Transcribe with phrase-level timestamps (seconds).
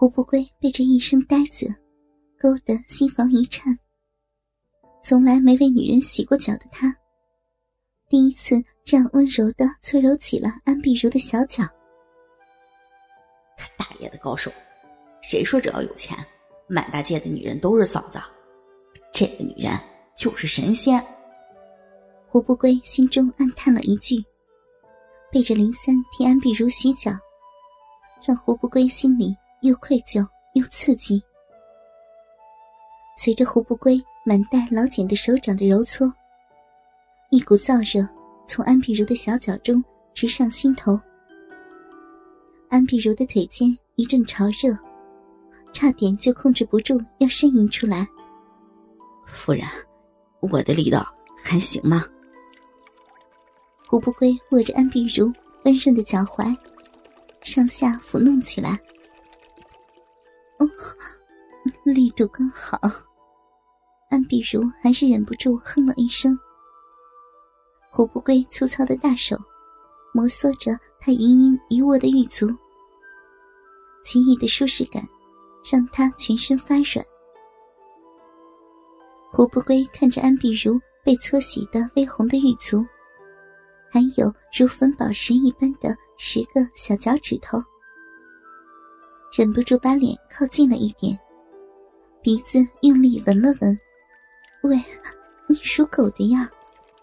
[0.00, 1.66] 胡不归被这一声“呆”子
[2.38, 3.76] 勾得心房一颤。
[5.02, 6.96] 从来没为女人洗过脚的他，
[8.08, 11.64] 第一次这样温柔的搓揉起了安碧如的小脚。
[13.56, 14.52] 他大爷的高手！
[15.20, 16.16] 谁说只要有钱，
[16.68, 18.20] 满大街的女人都是嫂子？
[19.12, 19.76] 这个女人
[20.16, 21.04] 就是神仙。
[22.24, 24.24] 胡不归心中暗叹了一句，
[25.32, 27.10] 背着林三替安碧如洗脚，
[28.24, 31.22] 让胡不归心里又愧疚又刺激。
[33.16, 36.12] 随着胡不归满带老茧的手掌的揉搓，
[37.30, 38.08] 一股燥热
[38.46, 39.82] 从安碧如的小脚中
[40.14, 40.98] 直上心头。
[42.68, 44.76] 安碧如的腿间一阵潮热，
[45.72, 48.06] 差点就控制不住要呻吟出来。
[49.26, 49.66] 夫人，
[50.40, 52.04] 我的力道还行吗？
[53.86, 55.32] 胡不归握着安碧如
[55.64, 56.56] 温润的脚踝，
[57.42, 58.78] 上下抚弄起来。
[60.58, 60.68] 哦，
[61.84, 62.78] 力度刚好。
[64.10, 66.38] 安碧如还是忍不住哼了一声。
[67.90, 69.36] 胡不归粗糙的大手
[70.14, 72.48] 摩挲着他盈盈一握的玉足，
[74.04, 75.02] 奇异的舒适感
[75.70, 77.04] 让他全身发软。
[79.30, 82.84] 胡不归看着安碧如被搓洗的微红的玉足，
[83.90, 87.58] 还有如粉宝石一般的十个小脚趾头，
[89.30, 91.18] 忍不住把脸靠近了一点，
[92.22, 93.78] 鼻子用力闻了闻。
[94.62, 94.76] 喂，
[95.46, 96.50] 你属狗的呀，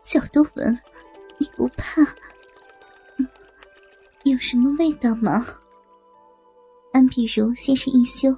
[0.03, 0.77] 脚都闻，
[1.37, 2.01] 你不怕？
[4.23, 5.45] 有什么味道吗？
[6.91, 8.35] 安碧如先是一羞，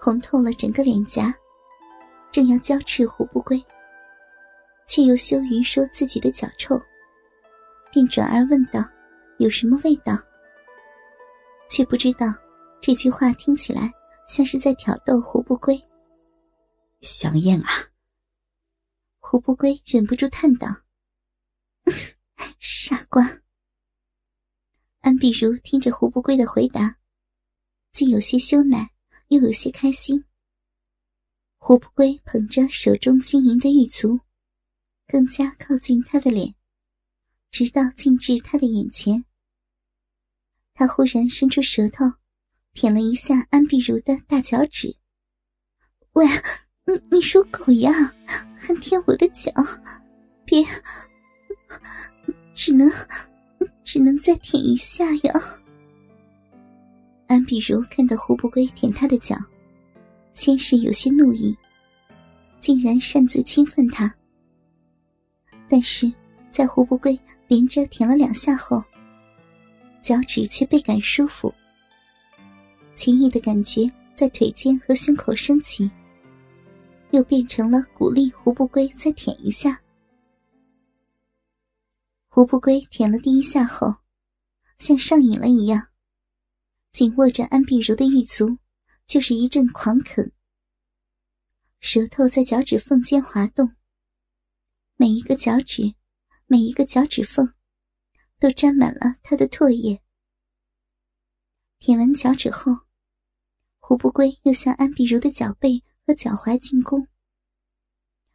[0.00, 1.32] 红透了整个脸颊，
[2.30, 3.62] 正要娇斥胡不归，
[4.86, 6.80] 却又羞于说自己的脚臭，
[7.92, 8.82] 便转而问道
[9.38, 10.16] ：“有什么味道？”
[11.68, 12.26] 却不知道
[12.82, 13.92] 这句话听起来
[14.26, 15.80] 像是在挑逗胡不归。
[17.00, 17.68] 香艳啊！
[19.20, 20.66] 胡不归忍不住叹道
[22.58, 23.40] ：“傻瓜。”
[24.98, 26.98] 安碧如听着胡不归的回答，
[27.92, 28.88] 既有些羞赧，
[29.28, 30.24] 又有些开心。
[31.58, 34.18] 胡不归捧着手中晶莹的玉足，
[35.06, 36.56] 更加靠近他的脸，
[37.52, 39.24] 直到近至他的眼前。
[40.74, 42.04] 他忽然伸出舌头，
[42.74, 44.94] 舔了一下安碧如的大脚趾。
[46.12, 46.26] 喂！
[46.84, 47.92] 你你属狗呀，
[48.56, 49.52] 还舔我的脚，
[50.44, 50.64] 别，
[52.52, 52.90] 只能
[53.84, 55.32] 只能再舔一下呀。
[57.28, 59.36] 安碧如看到胡不归舔她的脚，
[60.34, 61.56] 先是有些怒意，
[62.58, 64.12] 竟然擅自侵犯她。
[65.68, 66.12] 但是
[66.50, 67.16] 在胡不归
[67.46, 68.82] 连着舔了两下后，
[70.02, 71.54] 脚趾却倍感舒服，
[72.94, 75.90] 奇异的感觉在腿间和胸口升起。
[77.10, 79.82] 又变成了鼓励胡不归再舔一下。
[82.28, 83.96] 胡不归舔了第一下后，
[84.78, 85.88] 像上瘾了一样，
[86.90, 88.56] 紧握着安碧如的玉足，
[89.06, 90.32] 就是一阵狂啃。
[91.80, 93.72] 舌头在脚趾缝间滑动，
[94.96, 95.94] 每一个脚趾，
[96.46, 97.52] 每一个脚趾缝，
[98.40, 100.00] 都沾满了他的唾液。
[101.84, 102.78] 舔完脚趾后，
[103.80, 105.82] 胡不归又向安碧如的脚背。
[106.04, 107.06] 和脚踝进攻，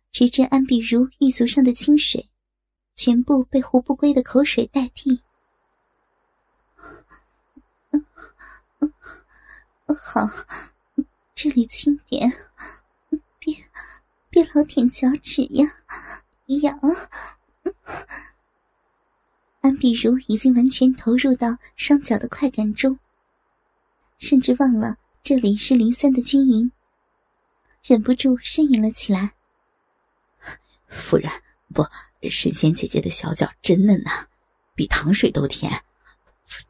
[0.10, 2.30] 直至安碧如玉足上的清水，
[2.96, 5.22] 全部被胡不归的口水代替。
[10.00, 10.22] 好，
[11.36, 12.32] 这里轻点，
[13.38, 13.54] 别
[14.30, 15.70] 别老舔脚趾呀，
[16.62, 16.80] 痒。
[19.60, 22.98] 安碧如已经完全投入到双脚的快感中，
[24.18, 26.72] 甚至忘了这里是林三的军营。
[27.84, 29.34] 忍不住呻吟了起来。
[30.88, 31.32] 夫人，
[31.74, 31.84] 不，
[32.30, 34.28] 神仙姐姐的小脚真嫩呐，
[34.76, 35.72] 比糖水都甜。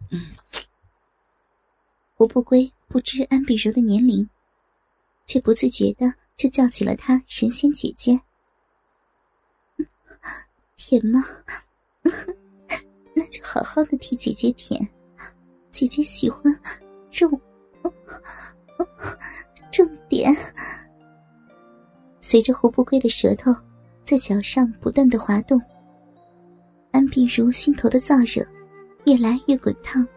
[0.09, 0.28] 嗯。
[2.16, 4.28] 胡不归不知安比如的年龄，
[5.26, 8.20] 却不自觉的就叫起了她神仙姐姐。
[10.76, 11.23] 甜吗？
[13.16, 14.88] 那就好好的替姐姐舔，
[15.72, 16.44] 姐姐喜欢
[17.17, 17.41] 重，
[19.72, 20.35] 重点。
[22.19, 23.52] 随着胡不归的舌头
[24.05, 25.59] 在脚上不断的滑动，
[26.91, 28.47] 安碧如心头的燥热
[29.05, 30.08] 越来越滚烫，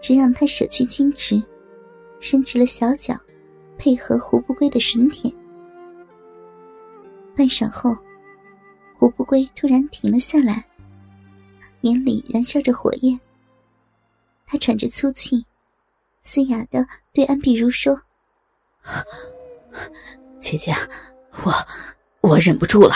[0.00, 1.42] 只让他舍去矜持，
[2.18, 3.14] 伸直了小脚，
[3.76, 5.34] 配合胡不归的吮舔。
[7.36, 7.94] 半晌后，
[8.94, 10.64] 胡不归突然停了下来，
[11.82, 13.20] 眼里燃烧着火焰。
[14.46, 15.44] 他喘着粗气，
[16.24, 18.00] 嘶哑的对安比如说
[20.40, 20.72] ：“姐姐，
[21.44, 21.52] 我
[22.22, 22.94] 我忍不住了。”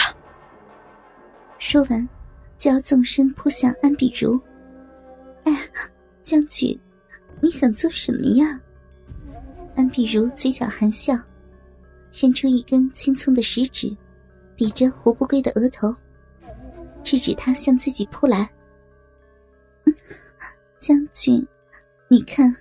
[1.59, 2.09] 说完，
[2.57, 4.39] 就要纵身扑向安比如。
[5.43, 5.55] 哎，
[6.23, 6.77] 将军，
[7.39, 8.59] 你想做什么呀？
[9.75, 11.15] 安比如嘴角含笑，
[12.11, 13.95] 伸出一根青葱的食指，
[14.57, 15.95] 抵着胡不归的额头，
[17.03, 18.49] 制止他向自己扑来。
[20.79, 21.47] 将军，
[22.07, 22.53] 你看，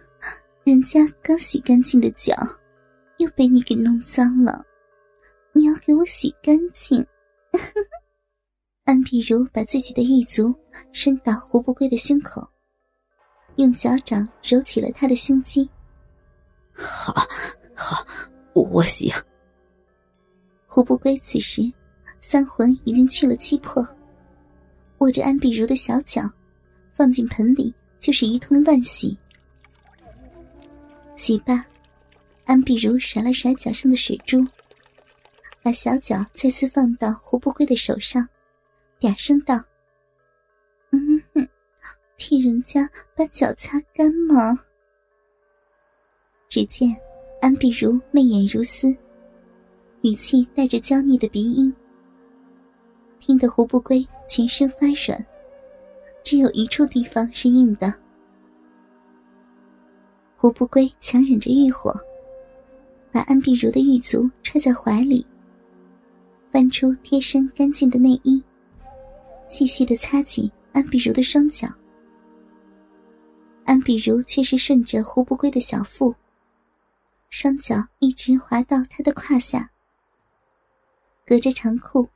[0.68, 2.34] 人家刚洗干净的脚，
[3.16, 4.62] 又被你给弄脏了，
[5.54, 7.02] 你要给我洗干净。
[8.84, 10.54] 安碧如把自己的玉足
[10.92, 12.46] 伸到胡不归的胸口，
[13.56, 15.66] 用脚掌揉起了他的胸肌。
[16.74, 17.14] 好，
[17.74, 18.04] 好，
[18.52, 19.10] 我洗。
[20.66, 21.62] 胡不归此时
[22.20, 23.82] 三魂已经去了七魄，
[24.98, 26.30] 握着安碧如的小脚，
[26.92, 27.74] 放进盆里。
[27.98, 29.18] 就是一通乱洗，
[31.18, 31.66] 洗罢，
[32.44, 34.38] 安碧如甩了甩脚上的水珠，
[35.64, 38.26] 把小脚再次放到胡不归的手上，
[39.00, 39.60] 嗲声道
[40.92, 41.48] ：“嗯哼，
[42.16, 44.60] 替人家把脚擦干吗？”
[46.48, 46.96] 只见
[47.40, 48.96] 安碧如媚眼如丝，
[50.02, 51.74] 语气带着娇腻的鼻音，
[53.18, 55.26] 听得胡不归全身发软。
[56.22, 57.92] 只有一处地方是硬的。
[60.40, 61.92] 胡不归强忍着欲火，
[63.10, 65.26] 把安碧如的玉足揣在怀里，
[66.52, 68.40] 翻出贴身干净的内衣，
[69.48, 71.66] 细细的擦起安碧如的双脚。
[73.64, 76.14] 安碧如却是顺着胡不归的小腹，
[77.30, 79.68] 双脚一直滑到他的胯下，
[81.26, 82.08] 隔着长裤，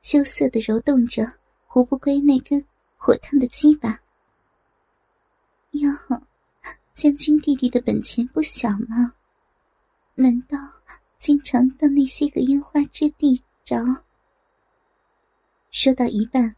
[0.00, 1.30] 羞涩的揉动着
[1.66, 2.64] 胡不归那根。
[3.02, 3.98] 火烫的鸡巴，
[5.70, 5.90] 哟，
[7.00, 9.14] 将军弟弟的本钱不小吗？
[10.16, 10.58] 难道
[11.18, 13.78] 经常到那些个烟花之地找？
[15.70, 16.56] 说到一半，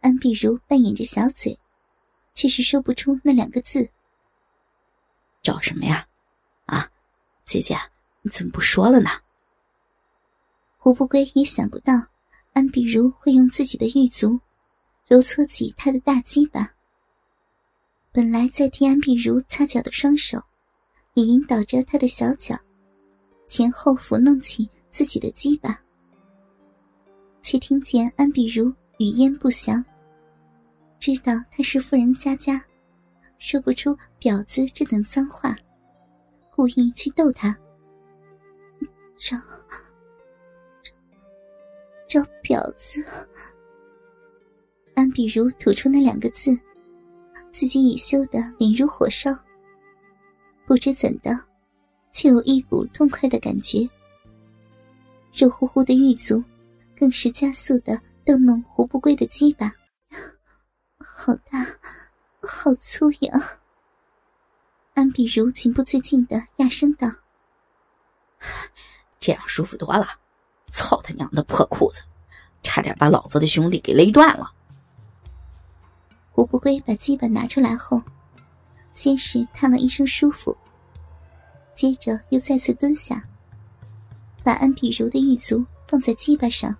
[0.00, 1.56] 安碧如扮演着小嘴，
[2.34, 3.88] 却是说不出那两个字。
[5.42, 6.08] 找什么呀？
[6.66, 6.90] 啊，
[7.44, 7.76] 姐姐，
[8.22, 9.08] 你怎么不说了呢？
[10.76, 11.94] 胡不归也想不到，
[12.52, 14.40] 安碧如会用自己的玉足。
[15.06, 16.74] 揉搓起他的大鸡巴，
[18.18, 20.42] 本来在替安碧如擦脚的双手，
[21.14, 22.58] 也引导着他的小脚，
[23.46, 25.80] 前后抚弄起自己的鸡巴，
[27.40, 29.84] 却听见安碧如语焉不详，
[30.98, 32.60] 知道他是富人家家，
[33.38, 35.56] 说不出“婊子”这等脏话，
[36.50, 37.56] 故意去逗他，
[39.16, 39.38] 找
[40.82, 43.00] 找找婊子。
[44.96, 46.58] 安碧如吐出那两个字，
[47.50, 49.30] 自己已羞得脸如火烧。
[50.66, 51.30] 不知怎的，
[52.12, 53.88] 却有一股痛快的感觉。
[55.32, 56.42] 肉乎乎的玉足，
[56.96, 59.72] 更是加速的逗弄胡不归的鸡巴，
[60.98, 61.64] 好大，
[62.42, 63.58] 好粗呀！
[64.94, 67.08] 安碧如情不自禁的压声道
[69.20, 70.06] ：“这样舒服多了，
[70.72, 72.02] 操他娘的破裤子，
[72.62, 74.52] 差点把老子的兄弟给勒断了。”
[76.38, 78.00] 胡不归把鸡巴拿出来后，
[78.94, 80.56] 先是叹了一声舒服，
[81.74, 83.20] 接着又再次蹲下，
[84.44, 86.72] 把安比如的玉足放在鸡巴上，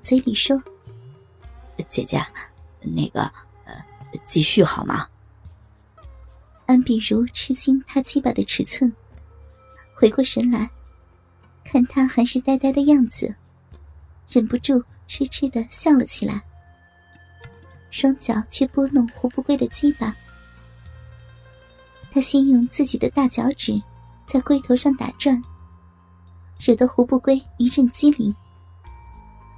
[0.00, 0.62] 嘴里说
[1.88, 2.24] ：“姐姐，
[2.78, 3.22] 那个，
[3.64, 3.74] 呃，
[4.24, 5.08] 继续好吗？”
[6.66, 8.94] 安比如吃惊他鸡巴的尺寸，
[9.96, 10.70] 回过神来，
[11.64, 13.34] 看他还是呆呆的样子，
[14.28, 16.40] 忍不住痴痴的笑了起来。
[17.96, 20.14] 双脚去拨弄胡不归的鸡巴，
[22.12, 23.82] 他先用自己的大脚趾
[24.26, 25.42] 在龟头上打转，
[26.60, 28.36] 惹得胡不归一阵机灵，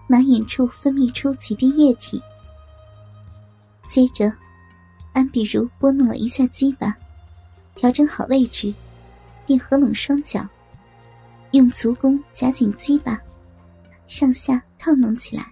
[0.07, 2.23] 马眼处分泌出几滴液体。
[3.89, 4.33] 接着，
[5.13, 6.97] 安比如拨弄了一下鸡巴，
[7.75, 8.73] 调整好位置，
[9.47, 10.47] 并合拢双脚，
[11.51, 13.21] 用足弓夹紧鸡巴，
[14.07, 15.45] 上下套弄起来。